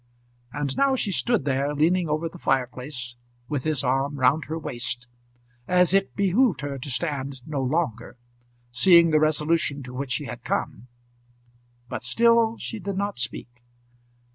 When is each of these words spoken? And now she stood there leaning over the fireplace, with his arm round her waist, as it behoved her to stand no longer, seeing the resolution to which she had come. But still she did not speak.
And 0.51 0.75
now 0.77 0.95
she 0.95 1.11
stood 1.11 1.45
there 1.45 1.75
leaning 1.75 2.09
over 2.09 2.27
the 2.27 2.39
fireplace, 2.39 3.17
with 3.47 3.65
his 3.65 3.83
arm 3.83 4.15
round 4.17 4.45
her 4.45 4.57
waist, 4.57 5.07
as 5.67 5.93
it 5.93 6.15
behoved 6.15 6.61
her 6.61 6.79
to 6.79 6.89
stand 6.89 7.43
no 7.47 7.61
longer, 7.61 8.17
seeing 8.71 9.11
the 9.11 9.19
resolution 9.19 9.83
to 9.83 9.93
which 9.93 10.13
she 10.13 10.25
had 10.25 10.43
come. 10.43 10.87
But 11.87 12.03
still 12.03 12.57
she 12.57 12.79
did 12.79 12.97
not 12.97 13.19
speak. 13.19 13.61